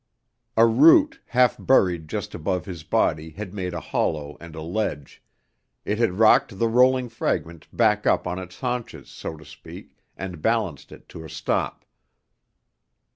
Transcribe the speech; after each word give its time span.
A 0.57 0.65
root 0.65 1.19
half 1.27 1.57
buried 1.59 2.07
just 2.07 2.33
above 2.33 2.65
his 2.65 2.81
body 2.81 3.29
had 3.29 3.53
made 3.53 3.75
a 3.75 3.79
hollow 3.79 4.35
and 4.41 4.55
a 4.55 4.61
ledge; 4.63 5.21
it 5.85 5.99
had 5.99 6.13
rocked 6.13 6.57
the 6.57 6.67
rolling 6.67 7.07
fragment 7.07 7.67
back 7.71 8.07
up 8.07 8.25
on 8.25 8.39
its 8.39 8.61
haunches, 8.61 9.11
so 9.11 9.37
to 9.37 9.45
speak, 9.45 9.95
and 10.17 10.41
balanced 10.41 10.91
it 10.91 11.07
to 11.09 11.23
a 11.23 11.29
stop. 11.29 11.85